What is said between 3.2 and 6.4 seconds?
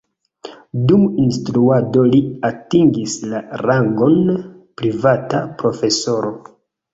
la rangon privata profesoro.